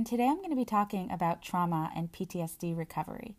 and 0.00 0.06
today 0.06 0.28
I'm 0.28 0.38
going 0.38 0.48
to 0.48 0.56
be 0.56 0.64
talking 0.64 1.10
about 1.10 1.42
trauma 1.42 1.92
and 1.94 2.10
PTSD 2.10 2.74
recovery. 2.74 3.36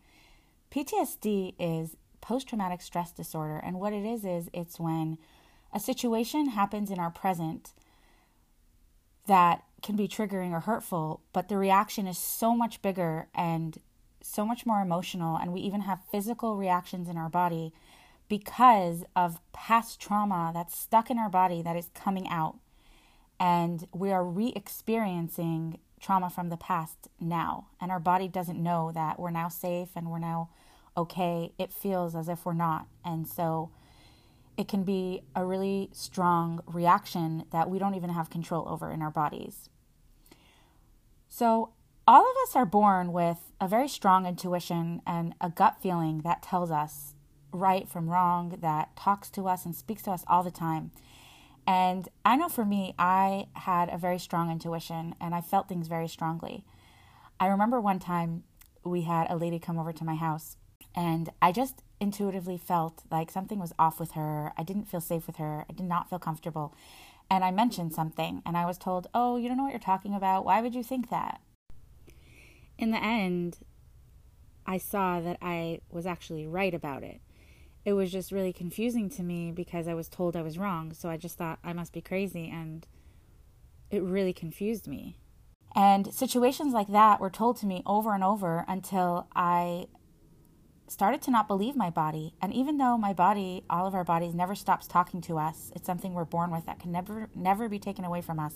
PTSD 0.69 1.55
is 1.57 1.97
post 2.21 2.49
traumatic 2.49 2.83
stress 2.83 3.11
disorder, 3.11 3.57
and 3.57 3.79
what 3.79 3.93
it 3.93 4.05
is 4.05 4.23
is 4.23 4.47
it's 4.53 4.79
when 4.79 5.17
a 5.73 5.79
situation 5.79 6.49
happens 6.49 6.91
in 6.91 6.99
our 6.99 7.09
present 7.09 7.73
that 9.25 9.63
can 9.81 9.95
be 9.95 10.07
triggering 10.07 10.51
or 10.51 10.59
hurtful, 10.59 11.21
but 11.33 11.49
the 11.49 11.57
reaction 11.57 12.05
is 12.05 12.19
so 12.19 12.55
much 12.55 12.79
bigger 12.83 13.27
and 13.33 13.79
so 14.21 14.45
much 14.45 14.63
more 14.63 14.81
emotional, 14.81 15.37
and 15.37 15.51
we 15.51 15.61
even 15.61 15.81
have 15.81 16.05
physical 16.11 16.57
reactions 16.57 17.09
in 17.09 17.17
our 17.17 17.29
body 17.29 17.73
because 18.29 19.03
of 19.15 19.39
past 19.51 19.99
trauma 19.99 20.51
that's 20.53 20.77
stuck 20.77 21.09
in 21.09 21.17
our 21.17 21.27
body 21.27 21.63
that 21.63 21.75
is 21.75 21.89
coming 21.95 22.27
out. 22.27 22.59
And 23.39 23.87
we 23.91 24.11
are 24.11 24.23
re 24.23 24.53
experiencing 24.55 25.79
trauma 26.01 26.29
from 26.29 26.49
the 26.49 26.57
past 26.57 27.07
now. 27.19 27.67
And 27.79 27.91
our 27.91 27.99
body 27.99 28.27
doesn't 28.27 28.61
know 28.61 28.91
that 28.93 29.19
we're 29.19 29.31
now 29.31 29.49
safe 29.49 29.89
and 29.95 30.09
we're 30.09 30.19
now 30.19 30.49
okay. 30.97 31.53
It 31.57 31.71
feels 31.71 32.15
as 32.15 32.27
if 32.27 32.45
we're 32.45 32.53
not. 32.53 32.87
And 33.05 33.27
so 33.27 33.71
it 34.57 34.67
can 34.67 34.83
be 34.83 35.23
a 35.35 35.45
really 35.45 35.89
strong 35.93 36.61
reaction 36.65 37.45
that 37.51 37.69
we 37.69 37.79
don't 37.79 37.95
even 37.95 38.09
have 38.09 38.29
control 38.29 38.67
over 38.67 38.91
in 38.91 39.01
our 39.01 39.11
bodies. 39.11 39.69
So, 41.29 41.71
all 42.07 42.23
of 42.23 42.35
us 42.43 42.55
are 42.55 42.65
born 42.65 43.13
with 43.13 43.51
a 43.61 43.67
very 43.67 43.87
strong 43.87 44.25
intuition 44.25 45.01
and 45.05 45.33
a 45.39 45.49
gut 45.49 45.77
feeling 45.81 46.21
that 46.21 46.41
tells 46.41 46.71
us 46.71 47.13
right 47.53 47.87
from 47.87 48.09
wrong, 48.09 48.57
that 48.61 48.95
talks 48.95 49.29
to 49.31 49.47
us 49.47 49.65
and 49.65 49.75
speaks 49.75 50.01
to 50.03 50.11
us 50.11 50.25
all 50.27 50.43
the 50.43 50.51
time. 50.51 50.91
And 51.71 52.09
I 52.25 52.35
know 52.35 52.49
for 52.49 52.65
me, 52.65 52.93
I 52.99 53.45
had 53.53 53.87
a 53.87 53.97
very 53.97 54.19
strong 54.19 54.51
intuition 54.51 55.15
and 55.21 55.33
I 55.33 55.39
felt 55.39 55.69
things 55.69 55.87
very 55.87 56.09
strongly. 56.09 56.65
I 57.39 57.47
remember 57.47 57.79
one 57.79 57.97
time 57.97 58.43
we 58.83 59.03
had 59.03 59.27
a 59.29 59.37
lady 59.37 59.57
come 59.57 59.79
over 59.79 59.93
to 59.93 60.03
my 60.03 60.15
house 60.15 60.57
and 60.93 61.29
I 61.41 61.53
just 61.53 61.81
intuitively 62.01 62.57
felt 62.57 63.03
like 63.09 63.31
something 63.31 63.57
was 63.57 63.71
off 63.79 64.01
with 64.01 64.11
her. 64.11 64.51
I 64.57 64.63
didn't 64.63 64.89
feel 64.89 64.99
safe 64.99 65.25
with 65.25 65.37
her. 65.37 65.63
I 65.69 65.71
did 65.71 65.85
not 65.85 66.09
feel 66.09 66.19
comfortable. 66.19 66.75
And 67.29 67.41
I 67.41 67.51
mentioned 67.51 67.93
something 67.93 68.41
and 68.45 68.57
I 68.57 68.65
was 68.65 68.77
told, 68.77 69.07
Oh, 69.13 69.37
you 69.37 69.47
don't 69.47 69.55
know 69.55 69.63
what 69.63 69.71
you're 69.71 69.79
talking 69.79 70.13
about. 70.13 70.43
Why 70.43 70.59
would 70.59 70.75
you 70.75 70.83
think 70.83 71.09
that? 71.09 71.39
In 72.77 72.91
the 72.91 73.01
end, 73.01 73.59
I 74.65 74.77
saw 74.77 75.21
that 75.21 75.37
I 75.41 75.79
was 75.89 76.05
actually 76.05 76.45
right 76.47 76.73
about 76.73 77.03
it 77.03 77.21
it 77.83 77.93
was 77.93 78.11
just 78.11 78.31
really 78.31 78.53
confusing 78.53 79.09
to 79.11 79.23
me 79.23 79.51
because 79.51 79.87
I 79.87 79.93
was 79.93 80.07
told 80.07 80.35
I 80.35 80.41
was 80.41 80.57
wrong. 80.57 80.93
So 80.93 81.09
I 81.09 81.17
just 81.17 81.37
thought 81.37 81.59
I 81.63 81.73
must 81.73 81.93
be 81.93 82.01
crazy. 82.01 82.49
And 82.49 82.85
it 83.89 84.03
really 84.03 84.33
confused 84.33 84.87
me. 84.87 85.17
And 85.75 86.13
situations 86.13 86.73
like 86.73 86.89
that 86.89 87.19
were 87.19 87.29
told 87.29 87.57
to 87.57 87.65
me 87.65 87.81
over 87.85 88.13
and 88.13 88.23
over 88.23 88.65
until 88.67 89.27
I 89.35 89.87
started 90.87 91.21
to 91.23 91.31
not 91.31 91.47
believe 91.47 91.75
my 91.75 91.89
body. 91.89 92.33
And 92.41 92.53
even 92.53 92.77
though 92.77 92.97
my 92.97 93.13
body, 93.13 93.63
all 93.69 93.87
of 93.87 93.95
our 93.95 94.03
bodies, 94.03 94.33
never 94.33 94.53
stops 94.53 94.87
talking 94.87 95.21
to 95.21 95.37
us, 95.37 95.71
it's 95.73 95.85
something 95.85 96.13
we're 96.13 96.25
born 96.25 96.51
with 96.51 96.65
that 96.65 96.79
can 96.79 96.91
never, 96.91 97.29
never 97.33 97.69
be 97.69 97.79
taken 97.79 98.03
away 98.03 98.21
from 98.21 98.39
us. 98.39 98.55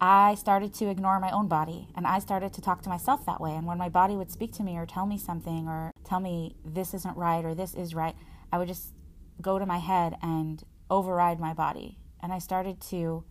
I 0.00 0.34
started 0.34 0.74
to 0.74 0.90
ignore 0.90 1.20
my 1.20 1.30
own 1.30 1.46
body 1.46 1.86
and 1.94 2.08
I 2.08 2.18
started 2.18 2.52
to 2.54 2.60
talk 2.60 2.82
to 2.82 2.88
myself 2.88 3.24
that 3.24 3.40
way. 3.40 3.52
And 3.54 3.66
when 3.66 3.78
my 3.78 3.88
body 3.88 4.16
would 4.16 4.32
speak 4.32 4.52
to 4.54 4.64
me 4.64 4.76
or 4.76 4.84
tell 4.84 5.06
me 5.06 5.16
something 5.16 5.68
or 5.68 5.91
tell 6.12 6.20
me 6.20 6.54
this 6.62 6.92
isn't 6.92 7.16
right 7.16 7.42
or 7.42 7.54
this 7.54 7.72
is 7.72 7.94
right, 7.94 8.14
I 8.52 8.58
would 8.58 8.68
just 8.68 8.92
go 9.40 9.58
to 9.58 9.64
my 9.64 9.78
head 9.78 10.18
and 10.20 10.62
override 10.90 11.40
my 11.40 11.54
body. 11.54 11.96
And 12.22 12.34
I 12.34 12.38
started 12.38 12.82
to 12.90 13.24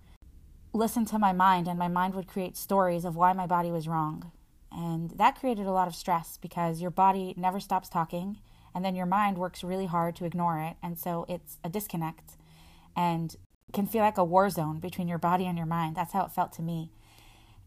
listen 0.74 1.06
to 1.06 1.20
my 1.20 1.32
mind, 1.32 1.68
and 1.68 1.78
my 1.78 1.88
mind 1.88 2.16
would 2.16 2.28
create 2.28 2.58
stories 2.58 3.06
of 3.06 3.16
why 3.16 3.34
my 3.34 3.46
body 3.46 3.70
was 3.70 3.88
wrong. 3.88 4.32
And 4.72 5.12
that 5.12 5.40
created 5.40 5.68
a 5.68 5.72
lot 5.72 5.88
of 5.88 5.94
stress 5.94 6.40
because 6.42 6.82
your 6.82 6.90
body 6.90 7.36
never 7.38 7.60
stops 7.60 7.88
talking, 7.88 8.40
and 8.74 8.84
then 8.84 8.96
your 8.96 9.06
mind 9.06 9.38
works 9.38 9.64
really 9.64 9.86
hard 9.86 10.16
to 10.16 10.26
ignore 10.26 10.58
it. 10.58 10.76
And 10.82 10.98
so 10.98 11.28
it's 11.30 11.60
a 11.64 11.70
disconnect. 11.70 12.32
And 12.96 13.36
can 13.74 13.86
feel 13.86 14.02
like 14.02 14.18
a 14.18 14.24
war 14.24 14.50
zone 14.50 14.80
between 14.80 15.08
your 15.08 15.20
body 15.20 15.46
and 15.46 15.56
your 15.56 15.68
mind. 15.68 15.96
That's 15.96 16.14
how 16.14 16.26
it 16.26 16.32
felt 16.32 16.52
to 16.54 16.64
me. 16.64 16.92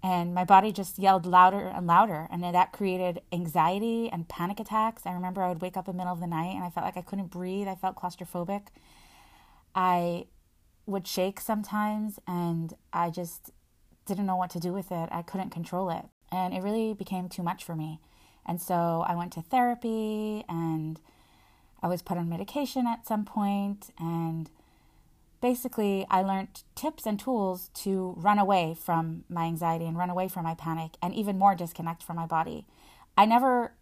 And 0.05 0.35
my 0.35 0.45
body 0.45 0.71
just 0.71 0.99
yelled 0.99 1.25
louder 1.25 1.73
and 1.75 1.87
louder. 1.87 2.29
And 2.31 2.45
that 2.45 2.73
created 2.73 3.23
anxiety 3.33 4.11
and 4.13 4.29
panic 4.29 4.61
attacks. 4.61 5.07
I 5.07 5.13
remember 5.13 5.43
I 5.43 5.49
would 5.49 5.63
wake 5.63 5.79
up 5.79 5.89
in 5.89 5.95
the 5.95 5.97
middle 5.97 6.13
of 6.13 6.21
the 6.21 6.27
night 6.27 6.55
and 6.55 6.63
I 6.63 6.69
felt 6.69 6.85
like 6.85 6.99
I 6.99 7.01
couldn't 7.01 7.31
breathe. 7.31 7.67
I 7.67 7.75
felt 7.75 7.97
claustrophobic. 7.97 8.67
I 9.75 10.27
would 10.85 11.09
shake 11.09 11.41
sometimes 11.41 12.19
and 12.29 12.75
I 12.93 13.09
just 13.09 13.51
didn't 14.05 14.27
know 14.27 14.37
what 14.37 14.51
to 14.51 14.61
do 14.61 14.75
with 14.75 14.93
it. 14.93 15.09
I 15.11 15.23
couldn't 15.23 15.49
control 15.49 15.89
it. 15.89 16.05
And 16.31 16.53
it 16.53 16.63
really 16.63 16.93
became 16.93 17.31
too 17.31 17.43
much 17.43 17.65
for 17.65 17.75
me. 17.75 17.99
And 18.45 18.61
so 18.61 19.07
I 19.09 19.15
went 19.15 19.33
to 19.33 19.41
therapy 19.41 20.45
and 20.51 21.01
I 21.83 21.89
was 21.89 22.03
put 22.03 22.19
on 22.19 22.29
medication 22.29 22.87
at 22.87 23.07
some 23.07 23.25
point 23.25 23.89
and 23.99 24.51
basically, 25.45 26.07
I 26.09 26.23
learned 26.23 26.63
tips 26.75 27.05
and 27.05 27.21
tools 27.21 27.69
to 27.75 28.15
run 28.17 28.39
away 28.39 28.75
from 28.75 29.25
my 29.29 29.45
anxiety 29.45 29.85
and 29.85 29.95
run 29.95 30.09
away 30.09 30.27
from 30.27 30.45
my 30.45 30.55
panic 30.55 30.93
and 31.03 31.13
even 31.15 31.39
more 31.39 31.55
disconnect 31.55 32.03
from 32.03 32.17
my 32.17 32.25
body. 32.25 32.67
I 33.19 33.27
never 33.27 33.75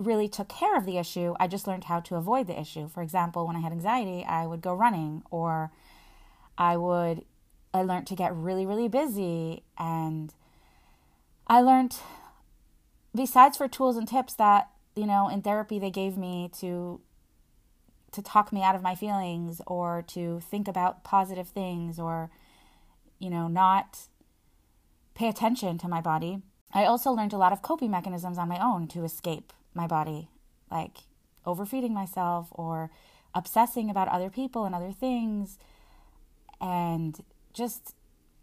really 0.00 0.28
took 0.28 0.48
care 0.48 0.76
of 0.76 0.84
the 0.84 0.98
issue. 0.98 1.34
I 1.38 1.46
just 1.46 1.68
learned 1.68 1.84
how 1.84 2.00
to 2.00 2.16
avoid 2.16 2.48
the 2.48 2.60
issue. 2.60 2.88
For 2.88 3.00
example, 3.00 3.46
when 3.46 3.54
I 3.54 3.60
had 3.60 3.70
anxiety, 3.70 4.24
I 4.24 4.44
would 4.44 4.60
go 4.60 4.74
running 4.74 5.22
or 5.30 5.70
I 6.58 6.76
would 6.76 7.24
I 7.72 7.82
learned 7.82 8.08
to 8.08 8.16
get 8.16 8.34
really 8.34 8.66
really 8.66 8.88
busy 8.88 9.62
and 9.78 10.34
I 11.46 11.60
learned 11.60 11.94
besides 13.14 13.56
for 13.56 13.68
tools 13.68 13.96
and 13.96 14.08
tips 14.08 14.34
that, 14.34 14.70
you 14.96 15.06
know, 15.06 15.28
in 15.28 15.42
therapy 15.42 15.78
they 15.78 15.92
gave 15.92 16.16
me 16.16 16.50
to 16.58 17.00
to 18.16 18.22
talk 18.22 18.52
me 18.52 18.62
out 18.62 18.74
of 18.74 18.82
my 18.82 18.94
feelings 18.94 19.60
or 19.66 20.02
to 20.08 20.40
think 20.40 20.66
about 20.66 21.04
positive 21.04 21.48
things 21.48 21.98
or 21.98 22.30
you 23.18 23.30
know 23.30 23.46
not 23.46 24.00
pay 25.14 25.28
attention 25.28 25.78
to 25.78 25.88
my 25.88 26.00
body. 26.00 26.40
I 26.74 26.84
also 26.84 27.12
learned 27.12 27.32
a 27.32 27.38
lot 27.38 27.52
of 27.52 27.62
coping 27.62 27.90
mechanisms 27.90 28.36
on 28.36 28.48
my 28.48 28.58
own 28.62 28.88
to 28.88 29.04
escape 29.04 29.52
my 29.74 29.86
body 29.86 30.28
like 30.70 30.98
overfeeding 31.44 31.94
myself 31.94 32.48
or 32.50 32.90
obsessing 33.34 33.88
about 33.88 34.08
other 34.08 34.30
people 34.30 34.64
and 34.64 34.74
other 34.74 34.92
things 34.92 35.58
and 36.60 37.20
just 37.52 37.94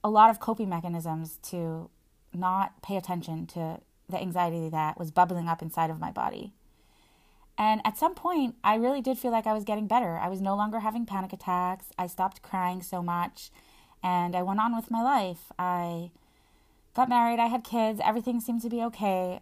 a 0.03 0.09
lot 0.09 0.29
of 0.29 0.39
coping 0.39 0.69
mechanisms 0.69 1.38
to 1.44 1.89
not 2.33 2.81
pay 2.81 2.95
attention 2.95 3.47
to 3.47 3.79
the 4.09 4.19
anxiety 4.19 4.69
that 4.69 4.97
was 4.97 5.12
bubbling 5.12 5.47
up 5.47 5.62
inside 5.62 5.89
of 5.89 6.00
my 6.00 6.12
body 6.12 6.53
and 7.57 7.81
at 7.85 7.97
some 7.97 8.15
point, 8.15 8.55
I 8.63 8.75
really 8.75 9.01
did 9.01 9.17
feel 9.17 9.31
like 9.31 9.45
I 9.45 9.53
was 9.53 9.63
getting 9.63 9.87
better. 9.87 10.17
I 10.17 10.27
was 10.27 10.41
no 10.41 10.55
longer 10.55 10.79
having 10.79 11.05
panic 11.05 11.33
attacks. 11.33 11.87
I 11.97 12.07
stopped 12.07 12.41
crying 12.41 12.81
so 12.81 13.01
much 13.01 13.51
and 14.01 14.35
I 14.35 14.41
went 14.41 14.59
on 14.59 14.75
with 14.75 14.91
my 14.91 15.01
life. 15.01 15.51
I 15.57 16.11
got 16.95 17.09
married, 17.09 17.39
I 17.39 17.47
had 17.47 17.63
kids, 17.63 18.01
everything 18.03 18.39
seemed 18.39 18.61
to 18.63 18.69
be 18.69 18.81
okay. 18.83 19.41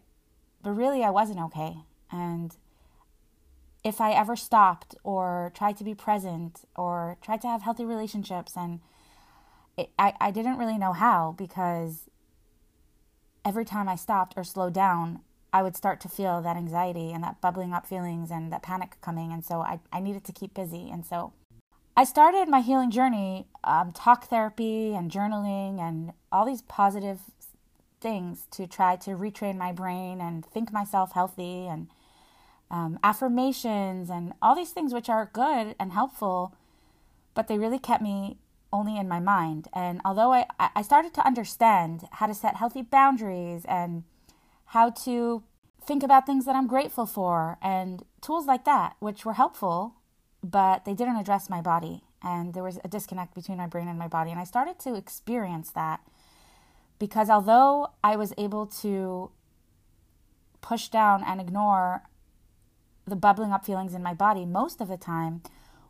But 0.62 0.72
really, 0.72 1.04
I 1.04 1.10
wasn't 1.10 1.40
okay. 1.40 1.78
And 2.12 2.56
if 3.84 4.00
I 4.00 4.12
ever 4.12 4.36
stopped 4.36 4.96
or 5.04 5.52
tried 5.56 5.78
to 5.78 5.84
be 5.84 5.96
present 5.96 6.66
or 6.76 7.18
tried 7.22 7.42
to 7.42 7.48
have 7.48 7.64
healthy 7.64 7.86
relationships, 7.86 8.54
and 8.56 8.82
it, 9.78 9.90
I, 9.98 10.14
I 10.20 10.32
didn't 10.32 10.58
really 10.58 10.78
know 10.78 10.94
how 10.94 11.34
because 11.38 12.10
every 13.44 13.66
time 13.66 13.90
I 13.90 13.96
stopped 13.96 14.34
or 14.38 14.44
slowed 14.44 14.74
down, 14.74 15.22
I 15.54 15.64
would 15.64 15.76
start 15.76 16.00
to 16.02 16.10
feel 16.10 16.42
that 16.42 16.56
anxiety 16.56 17.12
and 17.12 17.24
that 17.24 17.42
bubbling 17.42 17.74
up 17.74 17.86
feelings 17.86 18.32
and 18.32 18.52
that 18.52 18.64
panic 18.64 18.98
coming. 19.02 19.32
And 19.34 19.44
so 19.44 19.62
I, 19.62 19.80
I 19.92 20.00
needed 20.00 20.24
to 20.26 20.32
keep 20.32 20.54
busy. 20.54 20.90
And 20.90 21.06
so 21.06 21.34
I 21.96 22.06
started 22.06 22.48
my 22.48 22.62
healing 22.62 22.90
journey, 22.90 23.48
um, 23.64 23.92
talk 23.92 24.30
therapy 24.30 24.94
and 24.94 25.12
journaling 25.12 25.80
and 25.80 26.14
all 26.32 26.46
these 26.46 26.62
positive 26.62 27.20
things 28.00 28.48
to 28.52 28.66
try 28.66 28.96
to 28.96 29.12
retrain 29.12 29.58
my 29.58 29.72
brain 29.72 30.22
and 30.22 30.46
think 30.46 30.72
myself 30.72 31.12
healthy 31.12 31.68
and 31.68 31.88
um, 32.72 32.98
affirmations 33.04 34.10
and 34.10 34.34
all 34.42 34.56
these 34.56 34.72
things 34.72 34.94
which 34.94 35.10
are 35.10 35.30
good 35.34 35.76
and 35.78 35.92
helpful, 35.92 36.56
but 37.34 37.48
they 37.48 37.58
really 37.58 37.78
kept 37.78 38.02
me 38.02 38.38
only 38.72 38.98
in 38.98 39.08
my 39.08 39.20
mind. 39.20 39.68
And 39.74 40.00
although 40.06 40.32
I, 40.34 40.46
I 40.58 40.82
started 40.82 41.14
to 41.16 41.28
understand 41.28 42.08
how 42.14 42.28
to 42.28 42.34
set 42.34 42.56
healthy 42.56 42.82
boundaries 42.82 43.66
and 43.66 44.04
how 44.72 44.90
to 44.90 45.44
think 45.84 46.02
about 46.02 46.26
things 46.26 46.46
that 46.46 46.56
I'm 46.56 46.68
grateful 46.68 47.06
for, 47.06 47.58
and 47.62 48.04
tools 48.22 48.46
like 48.46 48.64
that, 48.64 48.96
which 49.00 49.26
were 49.26 49.34
helpful, 49.34 49.96
but 50.42 50.86
they 50.86 50.94
didn't 50.94 51.18
address 51.18 51.50
my 51.50 51.62
body. 51.62 52.04
And 52.24 52.54
there 52.54 52.64
was 52.64 52.80
a 52.82 52.88
disconnect 52.88 53.36
between 53.36 53.58
my 53.58 53.68
brain 53.68 53.90
and 53.90 54.00
my 54.00 54.08
body. 54.08 54.32
And 54.32 54.40
I 54.40 54.46
started 54.46 54.80
to 54.80 54.96
experience 54.96 55.72
that 55.72 56.00
because 57.00 57.30
although 57.30 57.90
I 58.02 58.16
was 58.16 58.34
able 58.38 58.66
to 58.82 59.32
push 60.62 60.88
down 60.88 61.22
and 61.26 61.42
ignore 61.42 62.04
the 63.06 63.16
bubbling 63.18 63.52
up 63.52 63.66
feelings 63.66 63.94
in 63.94 64.04
my 64.04 64.14
body 64.14 64.46
most 64.46 64.80
of 64.80 64.88
the 64.88 64.98
time, 64.98 65.42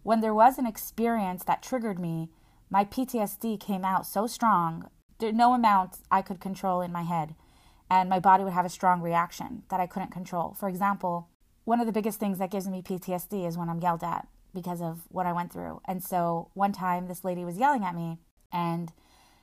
when 0.02 0.22
there 0.22 0.34
was 0.34 0.58
an 0.58 0.66
experience 0.66 1.44
that 1.44 1.62
triggered 1.62 2.00
me, 2.00 2.30
my 2.72 2.86
PTSD 2.86 3.60
came 3.60 3.86
out 3.86 4.08
so 4.08 4.26
strong 4.26 4.90
There 5.20 5.32
no 5.32 5.54
amount 5.54 5.98
I 6.10 6.24
could 6.24 6.40
control 6.40 6.82
in 6.82 6.92
my 6.92 7.04
head, 7.04 7.36
and 7.92 8.10
my 8.10 8.22
body 8.22 8.46
would 8.46 8.54
have 8.54 8.66
a 8.66 8.70
strong 8.70 9.02
reaction 9.02 9.64
that 9.70 9.82
I 9.82 9.86
couldn't 9.86 10.12
control. 10.12 10.56
For 10.58 10.70
example, 10.70 11.28
one 11.66 11.82
of 11.82 11.86
the 11.86 11.92
biggest 11.92 12.22
things 12.22 12.40
that 12.40 12.50
gives 12.50 12.66
me 12.66 12.82
PTSD 12.82 13.46
is 13.46 13.58
when 13.58 13.68
I'm 13.68 13.82
yelled 13.82 14.02
at 14.02 14.30
because 14.54 14.82
of 14.82 15.02
what 15.10 15.26
I 15.26 15.34
went 15.34 15.52
through. 15.52 15.82
And 15.86 16.02
so 16.02 16.50
one 16.54 16.72
time 16.72 17.08
this 17.08 17.26
lady 17.26 17.44
was 17.44 17.58
yelling 17.58 17.84
at 17.84 17.94
me 17.94 18.20
and 18.52 18.94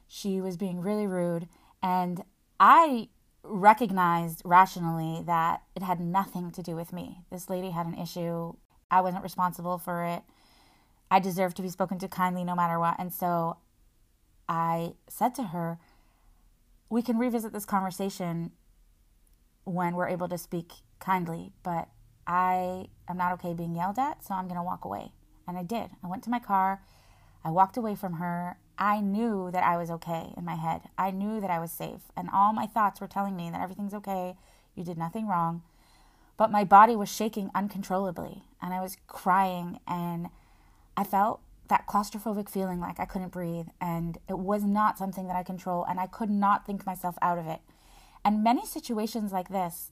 she 0.08 0.40
was 0.40 0.56
being 0.56 0.80
really 0.80 1.06
rude 1.06 1.46
and 1.82 2.24
I 2.58 3.10
recognized 3.42 4.40
rationally 4.46 5.22
that 5.26 5.60
it 5.76 5.82
had 5.82 6.00
nothing 6.00 6.50
to 6.52 6.62
do 6.62 6.74
with 6.74 6.90
me. 6.90 7.18
This 7.30 7.50
lady 7.50 7.70
had 7.70 7.84
an 7.84 7.98
issue. 7.98 8.54
I 8.90 9.02
wasn't 9.02 9.24
responsible 9.24 9.76
for 9.76 10.04
it. 10.04 10.22
I 11.10 11.20
deserved 11.20 11.56
to 11.58 11.62
be 11.62 11.68
spoken 11.68 11.98
to 11.98 12.08
kindly 12.08 12.44
no 12.44 12.54
matter 12.54 12.78
what. 12.78 12.96
And 12.98 13.12
so 13.12 13.58
I 14.48 14.94
said 15.06 15.34
to 15.34 15.44
her, 15.44 15.78
We 16.90 17.02
can 17.02 17.18
revisit 17.18 17.52
this 17.52 17.64
conversation 17.64 18.52
when 19.64 19.94
we're 19.94 20.08
able 20.08 20.28
to 20.28 20.38
speak 20.38 20.72
kindly, 20.98 21.52
but 21.62 21.88
I 22.26 22.88
am 23.08 23.16
not 23.16 23.32
okay 23.34 23.54
being 23.54 23.74
yelled 23.74 23.98
at, 23.98 24.24
so 24.24 24.34
I'm 24.34 24.46
going 24.46 24.56
to 24.56 24.62
walk 24.62 24.84
away. 24.84 25.12
And 25.46 25.56
I 25.56 25.62
did. 25.62 25.90
I 26.02 26.08
went 26.08 26.22
to 26.24 26.30
my 26.30 26.38
car. 26.38 26.82
I 27.44 27.50
walked 27.50 27.76
away 27.76 27.94
from 27.94 28.14
her. 28.14 28.58
I 28.78 29.00
knew 29.00 29.50
that 29.50 29.64
I 29.64 29.76
was 29.76 29.90
okay 29.90 30.32
in 30.36 30.44
my 30.44 30.54
head. 30.54 30.82
I 30.96 31.10
knew 31.10 31.40
that 31.40 31.50
I 31.50 31.58
was 31.58 31.72
safe. 31.72 32.02
And 32.16 32.28
all 32.32 32.52
my 32.52 32.66
thoughts 32.66 33.00
were 33.00 33.06
telling 33.06 33.36
me 33.36 33.50
that 33.50 33.60
everything's 33.60 33.94
okay. 33.94 34.36
You 34.74 34.84
did 34.84 34.98
nothing 34.98 35.26
wrong. 35.26 35.62
But 36.36 36.50
my 36.52 36.64
body 36.64 36.94
was 36.94 37.08
shaking 37.08 37.50
uncontrollably. 37.54 38.44
And 38.62 38.72
I 38.72 38.80
was 38.80 38.96
crying. 39.06 39.80
And 39.86 40.28
I 40.96 41.04
felt 41.04 41.40
that 41.68 41.86
claustrophobic 41.86 42.48
feeling 42.48 42.80
like 42.80 42.98
I 42.98 43.04
couldn't 43.04 43.32
breathe. 43.32 43.66
And 43.80 44.18
it 44.28 44.38
was 44.38 44.64
not 44.64 44.98
something 44.98 45.26
that 45.28 45.36
I 45.36 45.42
control. 45.42 45.84
And 45.88 46.00
I 46.00 46.06
could 46.06 46.30
not 46.30 46.66
think 46.66 46.86
myself 46.86 47.16
out 47.22 47.38
of 47.38 47.46
it. 47.46 47.60
And 48.24 48.42
many 48.42 48.66
situations 48.66 49.32
like 49.32 49.48
this, 49.48 49.90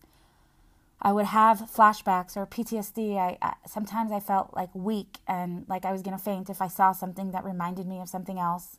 I 1.00 1.12
would 1.12 1.26
have 1.26 1.58
flashbacks 1.58 2.36
or 2.36 2.46
PTSD. 2.46 3.16
I, 3.16 3.38
I, 3.42 3.54
sometimes 3.66 4.10
I 4.10 4.20
felt 4.20 4.54
like 4.54 4.74
weak 4.74 5.18
and 5.28 5.66
like 5.68 5.84
I 5.84 5.92
was 5.92 6.02
to 6.02 6.22
faint 6.22 6.50
if 6.50 6.62
I 6.62 6.68
saw 6.68 6.92
something 6.92 7.32
that 7.32 7.44
reminded 7.44 7.86
me 7.86 8.00
of 8.00 8.08
something 8.08 8.38
else. 8.38 8.78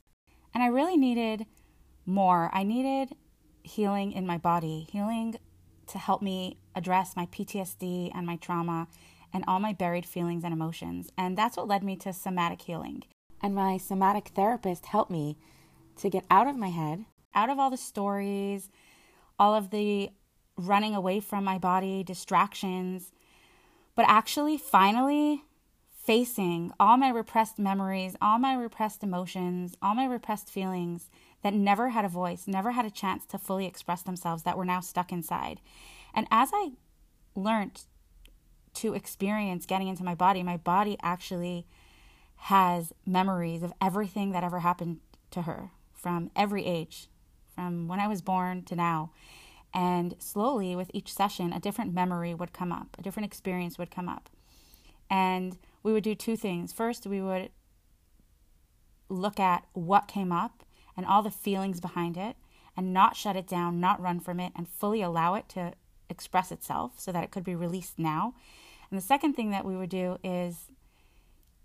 And 0.53 0.63
I 0.63 0.67
really 0.67 0.97
needed 0.97 1.45
more. 2.05 2.49
I 2.53 2.63
needed 2.63 3.15
healing 3.63 4.11
in 4.11 4.25
my 4.25 4.37
body, 4.37 4.87
healing 4.91 5.35
to 5.87 5.97
help 5.97 6.21
me 6.21 6.57
address 6.75 7.15
my 7.15 7.27
PTSD 7.27 8.11
and 8.15 8.25
my 8.25 8.37
trauma 8.37 8.87
and 9.33 9.43
all 9.47 9.59
my 9.59 9.73
buried 9.73 10.05
feelings 10.05 10.43
and 10.43 10.53
emotions. 10.53 11.11
And 11.17 11.37
that's 11.37 11.57
what 11.57 11.67
led 11.67 11.83
me 11.83 11.95
to 11.97 12.13
somatic 12.13 12.61
healing. 12.61 13.03
And 13.41 13.53
my 13.53 13.77
somatic 13.77 14.29
therapist 14.29 14.87
helped 14.87 15.11
me 15.11 15.37
to 15.97 16.09
get 16.09 16.25
out 16.29 16.47
of 16.47 16.55
my 16.55 16.69
head, 16.69 17.05
out 17.35 17.49
of 17.49 17.59
all 17.59 17.69
the 17.69 17.77
stories, 17.77 18.69
all 19.39 19.53
of 19.53 19.69
the 19.69 20.09
running 20.57 20.95
away 20.95 21.19
from 21.19 21.43
my 21.43 21.57
body, 21.57 22.03
distractions, 22.03 23.11
but 23.95 24.05
actually, 24.07 24.57
finally, 24.57 25.43
facing 25.89 26.71
all 26.79 26.97
my 26.97 27.09
repressed 27.09 27.59
memories, 27.59 28.15
all 28.21 28.39
my 28.39 28.55
repressed 28.55 29.03
emotions, 29.03 29.75
all 29.81 29.95
my 29.95 30.05
repressed 30.05 30.49
feelings 30.49 31.09
that 31.41 31.53
never 31.53 31.89
had 31.89 32.05
a 32.05 32.09
voice, 32.09 32.47
never 32.47 32.71
had 32.71 32.85
a 32.85 32.91
chance 32.91 33.25
to 33.25 33.37
fully 33.37 33.65
express 33.65 34.03
themselves, 34.03 34.43
that 34.43 34.57
were 34.57 34.65
now 34.65 34.79
stuck 34.79 35.11
inside. 35.11 35.59
And 36.13 36.27
as 36.31 36.51
I 36.53 36.71
learned 37.35 37.81
to 38.77 38.93
experience 38.93 39.65
getting 39.65 39.87
into 39.87 40.03
my 40.03 40.15
body, 40.15 40.43
my 40.43 40.57
body 40.57 40.97
actually 41.01 41.65
has 42.37 42.93
memories 43.05 43.63
of 43.63 43.73
everything 43.81 44.31
that 44.31 44.43
ever 44.43 44.59
happened 44.59 44.99
to 45.31 45.43
her 45.43 45.71
from 45.93 46.29
every 46.35 46.65
age, 46.65 47.09
from 47.55 47.87
when 47.87 47.99
I 47.99 48.07
was 48.07 48.21
born 48.21 48.63
to 48.63 48.75
now. 48.75 49.11
And 49.73 50.15
slowly, 50.19 50.75
with 50.75 50.91
each 50.93 51.13
session, 51.13 51.51
a 51.51 51.59
different 51.59 51.93
memory 51.93 52.33
would 52.33 52.53
come 52.53 52.71
up, 52.71 52.95
a 52.97 53.01
different 53.01 53.25
experience 53.25 53.77
would 53.77 53.91
come 53.91 54.07
up. 54.07 54.29
And 55.09 55.57
we 55.83 55.91
would 55.91 56.03
do 56.03 56.15
two 56.15 56.35
things. 56.35 56.71
First, 56.71 57.07
we 57.07 57.21
would 57.21 57.49
look 59.09 59.39
at 59.39 59.65
what 59.73 60.07
came 60.07 60.31
up 60.31 60.63
and 60.95 61.05
all 61.05 61.21
the 61.21 61.31
feelings 61.31 61.79
behind 61.79 62.17
it 62.17 62.35
and 62.75 62.93
not 62.93 63.15
shut 63.15 63.35
it 63.35 63.47
down, 63.47 63.79
not 63.79 64.01
run 64.01 64.19
from 64.19 64.39
it, 64.39 64.53
and 64.55 64.67
fully 64.67 65.01
allow 65.01 65.33
it 65.33 65.49
to 65.49 65.73
express 66.09 66.51
itself 66.51 66.99
so 66.99 67.11
that 67.11 67.23
it 67.23 67.31
could 67.31 67.43
be 67.43 67.55
released 67.55 67.97
now. 67.97 68.33
And 68.89 68.97
the 68.97 69.05
second 69.05 69.33
thing 69.33 69.51
that 69.51 69.65
we 69.65 69.75
would 69.75 69.89
do 69.89 70.17
is 70.23 70.71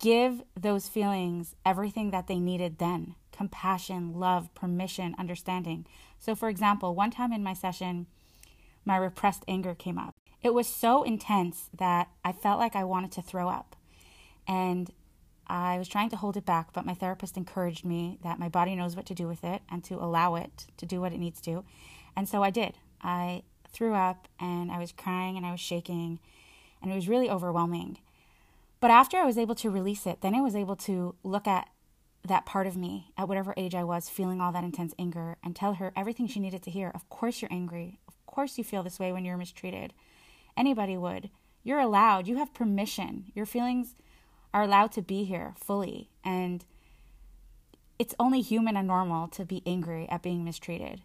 give 0.00 0.42
those 0.58 0.88
feelings 0.88 1.54
everything 1.64 2.10
that 2.10 2.26
they 2.26 2.38
needed 2.38 2.78
then 2.78 3.14
compassion, 3.32 4.12
love, 4.12 4.52
permission, 4.54 5.14
understanding. 5.18 5.86
So, 6.18 6.34
for 6.34 6.50
example, 6.50 6.94
one 6.94 7.10
time 7.10 7.32
in 7.32 7.42
my 7.42 7.54
session, 7.54 8.06
my 8.84 8.96
repressed 8.96 9.42
anger 9.48 9.74
came 9.74 9.98
up. 9.98 10.14
It 10.42 10.52
was 10.52 10.68
so 10.68 11.02
intense 11.02 11.70
that 11.76 12.08
I 12.24 12.32
felt 12.32 12.58
like 12.58 12.76
I 12.76 12.84
wanted 12.84 13.10
to 13.12 13.22
throw 13.22 13.48
up. 13.48 13.74
And 14.46 14.92
I 15.46 15.78
was 15.78 15.88
trying 15.88 16.10
to 16.10 16.16
hold 16.16 16.36
it 16.36 16.44
back, 16.44 16.72
but 16.72 16.86
my 16.86 16.94
therapist 16.94 17.36
encouraged 17.36 17.84
me 17.84 18.18
that 18.22 18.38
my 18.38 18.48
body 18.48 18.74
knows 18.74 18.96
what 18.96 19.06
to 19.06 19.14
do 19.14 19.26
with 19.26 19.44
it 19.44 19.62
and 19.70 19.82
to 19.84 19.94
allow 19.94 20.34
it 20.34 20.66
to 20.76 20.86
do 20.86 21.00
what 21.00 21.12
it 21.12 21.18
needs 21.18 21.40
to. 21.42 21.64
And 22.16 22.28
so 22.28 22.42
I 22.42 22.50
did. 22.50 22.78
I 23.02 23.42
threw 23.72 23.94
up 23.94 24.28
and 24.38 24.70
I 24.70 24.78
was 24.78 24.92
crying 24.92 25.36
and 25.36 25.46
I 25.46 25.50
was 25.50 25.60
shaking, 25.60 26.20
and 26.82 26.90
it 26.90 26.94
was 26.94 27.08
really 27.08 27.30
overwhelming. 27.30 27.98
But 28.80 28.90
after 28.90 29.16
I 29.16 29.24
was 29.24 29.38
able 29.38 29.54
to 29.56 29.70
release 29.70 30.06
it, 30.06 30.20
then 30.20 30.34
I 30.34 30.40
was 30.40 30.56
able 30.56 30.76
to 30.76 31.14
look 31.22 31.46
at 31.46 31.68
that 32.26 32.46
part 32.46 32.66
of 32.66 32.76
me 32.76 33.12
at 33.16 33.28
whatever 33.28 33.54
age 33.56 33.74
I 33.74 33.84
was 33.84 34.08
feeling 34.08 34.40
all 34.40 34.52
that 34.52 34.64
intense 34.64 34.94
anger 34.98 35.36
and 35.44 35.54
tell 35.54 35.74
her 35.74 35.92
everything 35.96 36.26
she 36.26 36.40
needed 36.40 36.62
to 36.64 36.70
hear. 36.70 36.90
Of 36.94 37.08
course, 37.08 37.42
you're 37.42 37.52
angry. 37.52 37.98
Of 38.08 38.14
course, 38.26 38.58
you 38.58 38.64
feel 38.64 38.82
this 38.82 38.98
way 38.98 39.12
when 39.12 39.24
you're 39.24 39.36
mistreated. 39.36 39.92
Anybody 40.56 40.96
would. 40.96 41.30
You're 41.64 41.80
allowed. 41.80 42.26
You 42.26 42.36
have 42.36 42.54
permission. 42.54 43.26
Your 43.34 43.46
feelings 43.46 43.94
are 44.52 44.62
allowed 44.62 44.92
to 44.92 45.02
be 45.02 45.24
here 45.24 45.54
fully. 45.56 46.10
And 46.24 46.64
it's 47.98 48.14
only 48.18 48.40
human 48.40 48.76
and 48.76 48.86
normal 48.88 49.28
to 49.28 49.44
be 49.44 49.62
angry 49.64 50.08
at 50.08 50.22
being 50.22 50.44
mistreated. 50.44 51.02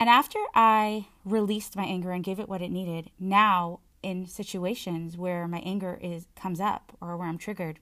And 0.00 0.08
after 0.08 0.38
I 0.54 1.08
released 1.24 1.76
my 1.76 1.84
anger 1.84 2.12
and 2.12 2.22
gave 2.22 2.38
it 2.38 2.48
what 2.48 2.62
it 2.62 2.70
needed, 2.70 3.10
now 3.18 3.80
in 4.08 4.26
situations 4.26 5.16
where 5.16 5.46
my 5.46 5.58
anger 5.58 5.98
is 6.00 6.26
comes 6.34 6.60
up 6.60 6.96
or 7.00 7.16
where 7.16 7.28
I'm 7.28 7.36
triggered, 7.36 7.78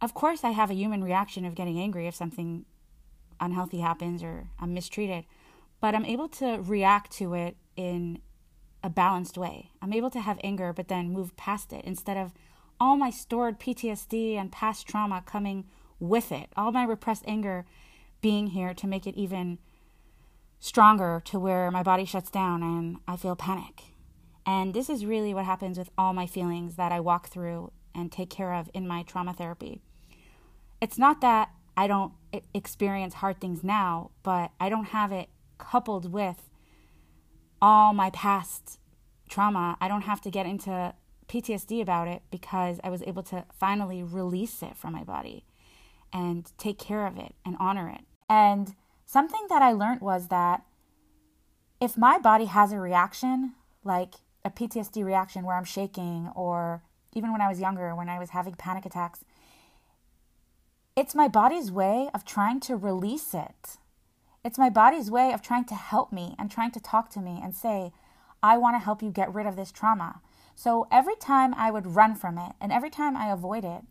of 0.00 0.14
course, 0.14 0.44
I 0.44 0.50
have 0.50 0.70
a 0.70 0.74
human 0.74 1.02
reaction 1.02 1.44
of 1.44 1.56
getting 1.56 1.80
angry 1.80 2.06
if 2.06 2.14
something 2.14 2.64
unhealthy 3.40 3.80
happens 3.80 4.22
or 4.22 4.48
I'm 4.60 4.72
mistreated, 4.72 5.24
but 5.80 5.94
I'm 5.94 6.04
able 6.04 6.28
to 6.40 6.60
react 6.62 7.10
to 7.18 7.34
it 7.34 7.56
in 7.74 8.20
a 8.84 8.88
balanced 8.88 9.36
way. 9.36 9.70
I'm 9.82 9.92
able 9.92 10.10
to 10.10 10.20
have 10.20 10.38
anger, 10.44 10.72
but 10.72 10.86
then 10.86 11.12
move 11.12 11.36
past 11.36 11.72
it 11.72 11.84
instead 11.84 12.16
of 12.16 12.32
all 12.78 12.96
my 12.96 13.10
stored 13.10 13.58
PTSD 13.58 14.36
and 14.36 14.52
past 14.52 14.86
trauma 14.86 15.22
coming 15.26 15.66
with 15.98 16.30
it, 16.30 16.50
all 16.56 16.70
my 16.70 16.84
repressed 16.84 17.24
anger 17.26 17.66
being 18.20 18.48
here 18.48 18.72
to 18.74 18.86
make 18.86 19.04
it 19.04 19.16
even 19.16 19.58
stronger 20.60 21.20
to 21.24 21.40
where 21.40 21.72
my 21.72 21.82
body 21.82 22.04
shuts 22.04 22.30
down 22.30 22.62
and 22.62 22.98
I 23.08 23.16
feel 23.16 23.34
panic. 23.34 23.82
And 24.48 24.72
this 24.72 24.88
is 24.88 25.04
really 25.04 25.34
what 25.34 25.44
happens 25.44 25.78
with 25.78 25.90
all 25.98 26.12
my 26.12 26.26
feelings 26.26 26.76
that 26.76 26.90
I 26.90 27.00
walk 27.00 27.28
through 27.28 27.70
and 27.94 28.10
take 28.10 28.30
care 28.30 28.54
of 28.54 28.70
in 28.72 28.88
my 28.88 29.02
trauma 29.02 29.32
therapy 29.32 29.82
it's 30.80 30.98
not 30.98 31.20
that 31.20 31.50
I 31.76 31.86
don't 31.86 32.12
experience 32.54 33.14
hard 33.14 33.40
things 33.40 33.62
now, 33.62 34.10
but 34.22 34.50
I 34.60 34.68
don't 34.68 34.86
have 34.86 35.12
it 35.12 35.28
coupled 35.58 36.12
with 36.12 36.50
all 37.60 37.92
my 37.92 38.10
past 38.10 38.78
trauma. 39.28 39.76
I 39.80 39.88
don't 39.88 40.02
have 40.02 40.20
to 40.22 40.30
get 40.30 40.46
into 40.46 40.94
PTSD 41.28 41.80
about 41.82 42.08
it 42.08 42.22
because 42.30 42.80
I 42.82 42.90
was 42.90 43.02
able 43.02 43.22
to 43.24 43.44
finally 43.52 44.02
release 44.02 44.62
it 44.62 44.76
from 44.76 44.92
my 44.92 45.04
body 45.04 45.44
and 46.12 46.50
take 46.58 46.78
care 46.78 47.06
of 47.06 47.18
it 47.18 47.34
and 47.44 47.56
honor 47.60 47.88
it. 47.88 48.02
And 48.28 48.74
something 49.04 49.46
that 49.48 49.62
I 49.62 49.72
learned 49.72 50.00
was 50.00 50.28
that 50.28 50.62
if 51.80 51.96
my 51.96 52.18
body 52.18 52.46
has 52.46 52.72
a 52.72 52.80
reaction, 52.80 53.54
like 53.84 54.14
a 54.48 54.50
PTSD 54.50 55.04
reaction 55.04 55.44
where 55.44 55.56
I'm 55.56 55.64
shaking, 55.64 56.30
or 56.34 56.82
even 57.14 57.32
when 57.32 57.40
I 57.40 57.48
was 57.48 57.60
younger, 57.60 57.94
when 57.94 58.08
I 58.08 58.18
was 58.18 58.30
having 58.30 58.54
panic 58.54 58.86
attacks, 58.86 59.24
it's 60.96 61.14
my 61.14 61.28
body's 61.28 61.70
way 61.70 62.10
of 62.12 62.24
trying 62.24 62.58
to 62.60 62.76
release 62.76 63.34
it. 63.34 63.76
It's 64.44 64.58
my 64.58 64.70
body's 64.70 65.10
way 65.10 65.32
of 65.32 65.42
trying 65.42 65.64
to 65.66 65.74
help 65.74 66.12
me 66.12 66.34
and 66.38 66.50
trying 66.50 66.72
to 66.72 66.80
talk 66.80 67.10
to 67.10 67.20
me 67.20 67.40
and 67.42 67.54
say, 67.54 67.92
I 68.42 68.56
want 68.56 68.74
to 68.74 68.84
help 68.84 69.02
you 69.02 69.10
get 69.10 69.32
rid 69.32 69.46
of 69.46 69.56
this 69.56 69.70
trauma. 69.70 70.20
So 70.54 70.86
every 70.90 71.16
time 71.16 71.54
I 71.54 71.70
would 71.70 71.94
run 71.94 72.14
from 72.14 72.38
it 72.38 72.52
and 72.60 72.72
every 72.72 72.90
time 72.90 73.16
I 73.16 73.30
avoid 73.30 73.64
it, 73.64 73.82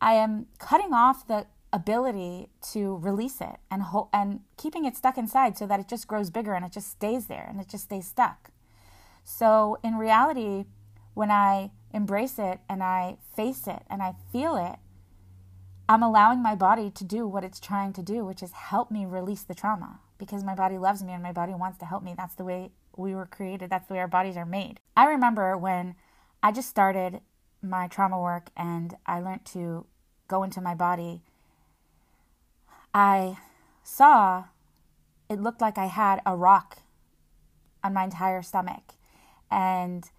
I 0.00 0.14
am 0.14 0.46
cutting 0.58 0.92
off 0.92 1.26
the 1.26 1.46
ability 1.72 2.48
to 2.72 2.96
release 2.96 3.40
it 3.40 3.56
and 3.70 3.82
ho- 3.82 4.08
and 4.12 4.40
keeping 4.56 4.84
it 4.84 4.96
stuck 4.96 5.18
inside 5.18 5.58
so 5.58 5.66
that 5.66 5.80
it 5.80 5.88
just 5.88 6.08
grows 6.08 6.30
bigger 6.30 6.54
and 6.54 6.64
it 6.64 6.72
just 6.72 6.90
stays 6.90 7.26
there 7.26 7.46
and 7.48 7.60
it 7.60 7.68
just 7.68 7.84
stays 7.84 8.06
stuck. 8.06 8.50
So 9.30 9.76
in 9.84 9.96
reality, 9.96 10.64
when 11.12 11.30
I 11.30 11.70
embrace 11.92 12.38
it 12.38 12.60
and 12.66 12.82
I 12.82 13.18
face 13.36 13.66
it 13.66 13.82
and 13.90 14.02
I 14.02 14.14
feel 14.32 14.56
it, 14.56 14.76
I'm 15.86 16.02
allowing 16.02 16.42
my 16.42 16.54
body 16.54 16.90
to 16.90 17.04
do 17.04 17.28
what 17.28 17.44
it's 17.44 17.60
trying 17.60 17.92
to 17.92 18.02
do, 18.02 18.24
which 18.24 18.42
is 18.42 18.52
help 18.52 18.90
me 18.90 19.04
release 19.04 19.42
the 19.42 19.54
trauma 19.54 20.00
because 20.16 20.42
my 20.42 20.54
body 20.54 20.78
loves 20.78 21.02
me 21.02 21.12
and 21.12 21.22
my 21.22 21.32
body 21.32 21.52
wants 21.52 21.76
to 21.78 21.84
help 21.84 22.02
me. 22.02 22.14
That's 22.16 22.34
the 22.34 22.44
way 22.44 22.70
we 22.96 23.14
were 23.14 23.26
created, 23.26 23.68
that's 23.68 23.86
the 23.86 23.94
way 23.94 24.00
our 24.00 24.08
bodies 24.08 24.38
are 24.38 24.46
made. 24.46 24.80
I 24.96 25.04
remember 25.04 25.58
when 25.58 25.94
I 26.42 26.50
just 26.50 26.70
started 26.70 27.20
my 27.60 27.86
trauma 27.86 28.18
work 28.18 28.48
and 28.56 28.96
I 29.04 29.20
learned 29.20 29.44
to 29.52 29.84
go 30.26 30.42
into 30.42 30.62
my 30.62 30.74
body, 30.74 31.20
I 32.94 33.36
saw 33.82 34.44
it 35.28 35.38
looked 35.38 35.60
like 35.60 35.76
I 35.76 35.86
had 35.86 36.22
a 36.24 36.34
rock 36.34 36.78
on 37.84 37.92
my 37.92 38.04
entire 38.04 38.40
stomach. 38.40 38.94
And 39.50 40.10